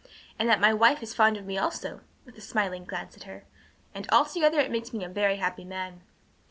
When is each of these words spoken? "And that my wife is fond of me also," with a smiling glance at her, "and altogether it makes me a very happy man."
"And 0.39 0.49
that 0.49 0.59
my 0.59 0.73
wife 0.73 1.03
is 1.03 1.13
fond 1.13 1.37
of 1.37 1.45
me 1.45 1.59
also," 1.59 2.01
with 2.25 2.35
a 2.35 2.41
smiling 2.41 2.85
glance 2.85 3.15
at 3.15 3.25
her, 3.25 3.43
"and 3.93 4.09
altogether 4.11 4.59
it 4.59 4.71
makes 4.71 4.91
me 4.93 5.03
a 5.03 5.07
very 5.09 5.35
happy 5.35 5.63
man." 5.63 6.01